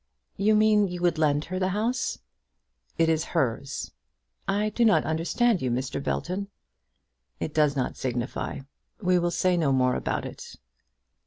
"You 0.35 0.55
mean 0.55 0.87
you 0.87 0.99
would 1.03 1.19
lend 1.19 1.45
her 1.45 1.59
the 1.59 1.67
house?" 1.77 2.17
"It 2.97 3.07
is 3.07 3.23
hers." 3.37 3.91
"I 4.47 4.69
do 4.71 4.83
not 4.83 5.03
understand 5.05 5.61
you, 5.61 5.69
Mr. 5.69 6.03
Belton." 6.03 6.47
"It 7.39 7.53
does 7.53 7.75
not 7.75 7.97
signify; 7.97 8.61
we 8.99 9.19
will 9.19 9.29
say 9.29 9.55
no 9.57 9.71
more 9.71 9.93
about 9.93 10.25
it." 10.25 10.55